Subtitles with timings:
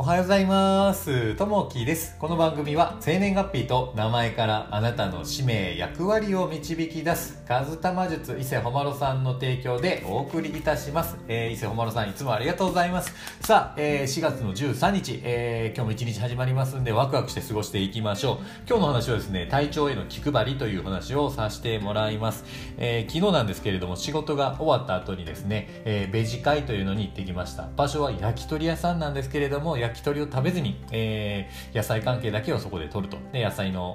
[0.00, 1.34] おはようございます。
[1.34, 2.16] ともきです。
[2.18, 11.18] この番組は生年月日と名前からあなたの使命、役割を導き出す、カズタマ術伊勢ほまろさんの提供でお送りいたします。
[11.28, 13.12] えー、伊勢ほまろさんいつもありがとうございます。
[13.42, 18.36] さあ、えー、4月の13日、えー、今日も一日始まりますんでワクワクして過ごしていきましょう。
[18.66, 22.46] 今日の話はですね、体調への気配りという話をさせてもらいます。
[22.78, 27.68] え、昨日なんですけれども仕事が終わった後にですね、え、ベジ会というのに行ってきました。
[27.76, 33.18] 場所は焼き鳥屋さんなんですけれども、焼き鳥を食べずに、えー、野菜関係だけをそこで取ると。
[33.32, 33.94] で、野菜の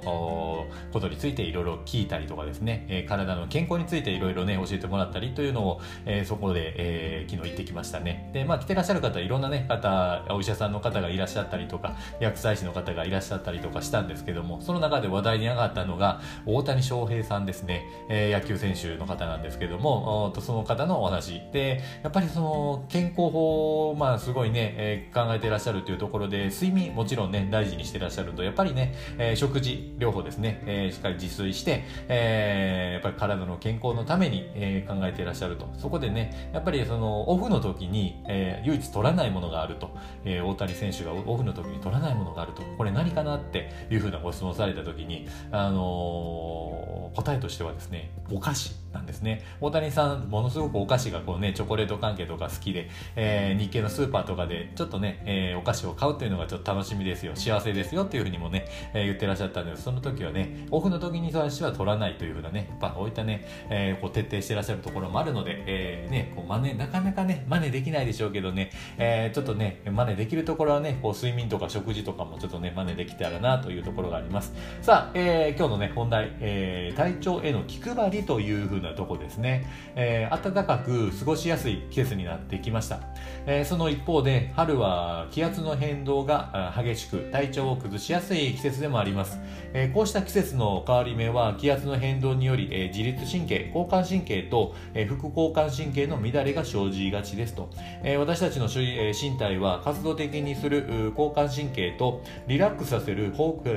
[0.92, 8.30] ことについていろいろ聞いたりとかですね、えー、体の健康についていろいろね、教えてもらったりというのを、えー、そこで、えー、昨日行ってきましたね。
[8.32, 21.40] で、まあ来てらっしゃる方、いろんなね、方、お医者さんの方がいらっしゃったりとか、薬剤師の方がいらっしゃったりとかしたんですけども、その中で話題に上がったのが、大谷翔平さんですね、えー、野球選手の方なんですけども、とその方のお話。
[21.52, 35.68] で、やっぱりその健康法を、まあすごいね、えー、考えてらっしゃるというところで、睡眠もちろんね、大事にしてらっしゃると、やっぱりね、えー、食事療法ですね、えー、しっかり自炊して、えー、やっぱり体の健康のために、えー、考えていらっしゃると。
[35.78, 48.85] そこでね、やっぱりそのオフの時に、えー、唯一取らないものがあると、えー、大谷選手がオフの時に取らないものがあると、これ何かなっていうふうなご質問された時に、あのー、答えとしてはですね、お菓子。
[48.96, 49.42] なんですね。
[49.60, 74.54] 大谷さん、ものすごくお菓子がこうね、チョコレート関係とか好きで、えー、日系のスーパーとかでちょっとね、えー、お菓子を買うというのがちょっと楽しみですよ、幸せですよっていうふうにもね、えー、言ってらっしゃったんですその時はね、オフの時に私は取らないというふうなね、やっぱこういったね、えー、こう徹底してらっしゃるところもあるので、えー、ね、こう真似、なかなかね、真似できないでしょうけどね、えー、ちょっとね、真似できるところはね、こう睡眠とか食事とかもちょっとね、真似できたらなというところがあります。
[74.80, 79.66] さあ、えー、今日のね、本題、えー、体調への気配りというふうなとこですね。
[79.94, 83.00] えー、暖かく過ごしやすい季節になってきました。
[83.46, 89.38] えー、その一方で、春は気圧の変動が激しく、体調を崩しやすい季節でもあります。
[89.72, 97.70] えー、こうした季節の変わり目は、気圧の変動により、え、自律神経、交感神経と、え、副交感神経の乱れが生じがちですと。
[98.02, 103.32] え、私たちの身体は活動的にする交感神経とリラックスさせる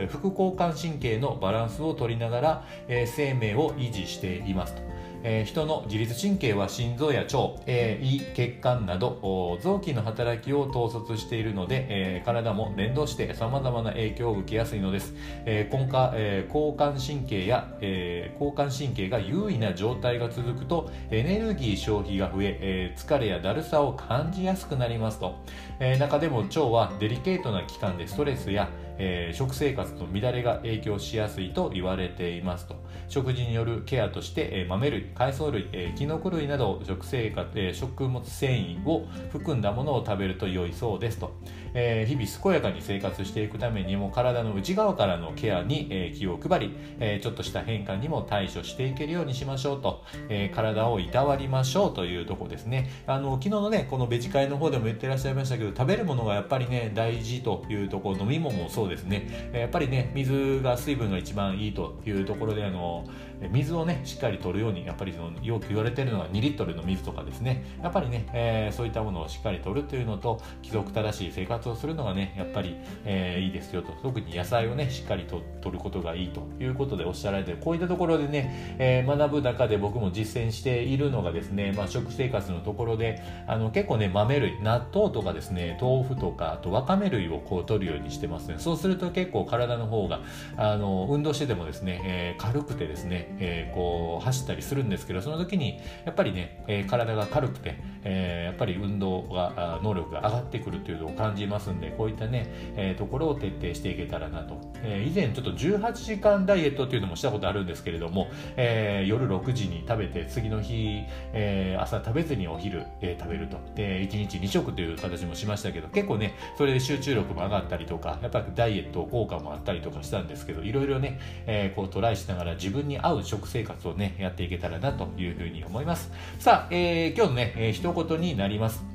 [0.10, 4.82] 副交感神経のバランスを取りながら、え、生命を維持していますと。
[5.24, 15.14] えー、人の自律神経は心臓や腸、えー、胃、血管など臓器の働きを統率しているので、えー、体も連動して様々な影響を受けやすいのです。
[15.46, 25.38] えー交感えー、交感神経や、えー、交感神経が優位な状態が続くとエネルギー消費が増ええー、疲れやだるさを感じやすくなりますと、
[25.80, 32.76] えー、中でも腸はデリケートな期間でストレスやえー、食生活の乱れが影響しやすいと言われていますと。
[33.08, 41.34] 食事によるケアとして、えー、豆類海藻類、えー、キノコ類など食生活、えー、食物繊維を含んだものを食べると良いそうですと、
[41.74, 52.90] えー、日々健やかに生活していくためにも体の内側からのケアに、えー、気を配り、えー、ちょっとした変化にも対処していけるようにしましょうと、えー、体をいたわりましょうというとこですね。
[53.08, 58.89] あの昨日のねこのベジ会の方でも言ってらっしゃいましたけど食べるものがやっぱりね大事というところ飲み物もそうです。
[58.90, 59.52] ですね。
[59.54, 63.06] やっぱりね水が水分が一番いいというところであの
[63.48, 67.64] 水をねしっかり取るようにやっぱりそのよく言われてるのは2リットルの水とかですね。
[67.82, 73.94] やっぱりね、えー、そういったものをしっかり取るというのと規則正しい生活をするのがねやっぱり、えー、いいですよと。
[74.02, 88.56] 特に野菜をねしっかりと取ることがいいということでおっしゃられてこういったところでね、えー、学ぶ中で僕も実践しているのがですね、まあ、食生活のところであの結構ね豆類納豆とかですね豆腐とかあとわかめ類をこう取るようにしてますね。
[88.58, 90.22] そうすると結構体の方が
[90.58, 111.04] あの運動しててもですね、えー、軽くてですね、えー、こう走ったりするんですけどその時にやっぱりね、え、体が軽くて、え、やっぱり運動が能力が上がってくるというのを感じますんでこういったね、え、ところを徹底していけたらなと、え、以前ちょっと18時間ダイエットっていうのもしたことあるんですけれども、え、夜6時に食べて次の日、
[111.34, 113.58] え、朝食べずにお昼、え、食べると。
[113.76, 126.12] で1日2食という形もしましたけど結構ねそれで集中力も上がったりとかやっぱりダイエット効果もあったりとかしたんですけどいろいろね、え、こうトライしながら自分に合う食生活をねやっていけたらなというふうに思います。
[126.40, 128.89] さあ、えー、今日のね、えー、一言になります。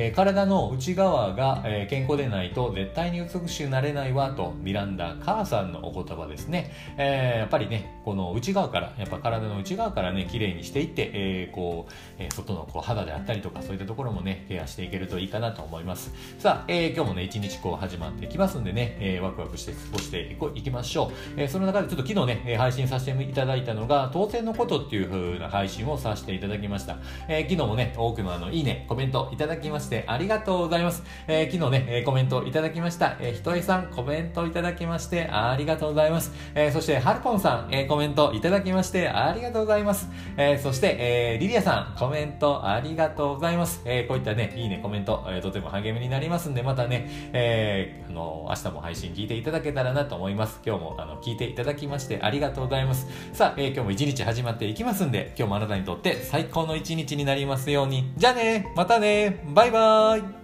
[0.00, 16.12] えー、体の内側が、えー、健康でないと絶対に美しくなれないわとミランダ・カーさんのお言葉ですね、えー、やっぱりねこの内側からやっぱ体の内側からね綺麗にしていって、えー、こう、え、外のこう肌であったりとかそういったところもねケアしていけるといいかなと思います。
[16.38, 26.98] さあ、え、今日もね一日こう始まってきますんでね、えー、ワクワクして過ごしていきましょう、え、その中でちょっと昨日ね配信させていただいたのが当選のことっていう風な配信をさせていただきました、
[27.28, 29.87] え、昨日もね多くのあのいいねコメントいただきました。
[29.88, 31.02] してありがとうございます。
[31.26, 33.16] えー、昨日ね、え、コメントいただきました。
[33.20, 36.30] えー、ひとえさん、コメントいただきましてありがとうございます。
[36.54, 40.10] えー、そして、はるぽんさん、えー、コメントいただきましてありがとうございます。
[40.36, 43.80] えー、そして、えー、リリアさん、コメントありがとうございます。
[43.86, 50.60] えー、こういったね、いいね、コメント、えー、とても励みになりますんで、またね、えー、あの、明日も配信聞いていただけたらなと思います。
[50.66, 53.06] 今日も、あの、聞いていただきましてありがとうございます。
[53.32, 58.12] さあ、えー、今日も一日始まっていきますんで、今日もあなたにとって最高の一日になりますように。
[58.16, 60.37] じゃあねまたねバイバイバイ。